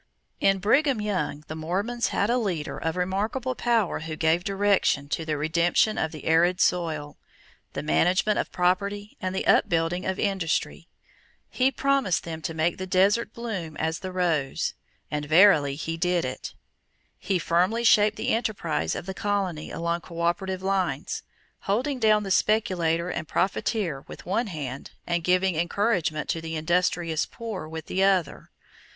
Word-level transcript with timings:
_In 0.39 0.57
Brigham 0.57 0.99
Young 0.99 1.43
the 1.47 1.55
Mormons 1.55 2.07
had 2.07 2.31
a 2.31 2.39
leader 2.39 2.75
of 2.75 2.95
remarkable 2.95 3.53
power 3.53 3.99
who 3.99 4.15
gave 4.15 4.43
direction 4.43 5.07
to 5.09 5.25
the 5.25 5.37
redemption 5.37 5.99
of 5.99 6.11
the 6.11 6.25
arid 6.25 6.59
soil, 6.59 7.19
the 7.73 7.83
management 7.83 8.39
of 8.39 8.51
property, 8.51 9.15
and 9.21 9.35
the 9.35 9.45
upbuilding 9.45 10.07
of 10.07 10.17
industry. 10.17 10.87
He 11.51 11.69
promised 11.69 12.23
them 12.23 12.41
to 12.41 12.55
make 12.55 12.79
the 12.79 12.87
desert 12.87 13.31
blossom 13.31 13.77
as 13.77 13.99
the 13.99 14.11
rose, 14.11 14.73
and 15.11 15.25
verily 15.25 15.75
he 15.75 15.97
did 15.97 16.25
it. 16.25 16.55
He 17.19 17.37
firmly 17.37 17.83
shaped 17.83 18.17
the 18.17 18.33
enterprise 18.33 18.95
of 18.95 19.05
the 19.05 19.13
colony 19.13 19.69
along 19.69 20.01
co 20.01 20.19
operative 20.21 20.63
lines, 20.63 21.21
holding 21.69 21.99
down 21.99 22.23
the 22.23 22.31
speculator 22.31 23.11
and 23.11 23.27
profiteer 23.27 24.03
with 24.07 24.25
one 24.25 24.47
hand 24.47 24.89
and 25.05 25.23
giving 25.23 25.55
encouragement 25.57 26.27
to 26.29 26.41
the 26.41 26.55
industrious 26.55 27.27
poor 27.27 27.67
with 27.67 27.85
the 27.85 28.03
other. 28.03 28.49